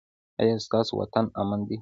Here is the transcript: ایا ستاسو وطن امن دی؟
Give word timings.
ایا 0.39 0.55
ستاسو 0.65 0.91
وطن 1.01 1.25
امن 1.41 1.59
دی؟ 1.67 1.77